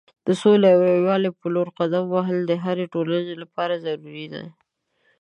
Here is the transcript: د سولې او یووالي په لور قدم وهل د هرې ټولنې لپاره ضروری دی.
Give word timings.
د 0.27 0.29
سولې 0.41 0.69
او 0.75 0.81
یووالي 0.93 1.29
په 1.39 1.45
لور 1.53 1.67
قدم 1.79 2.05
وهل 2.13 2.37
د 2.45 2.51
هرې 2.63 2.85
ټولنې 2.93 3.33
لپاره 3.41 3.81
ضروری 3.85 4.27
دی. 4.33 4.45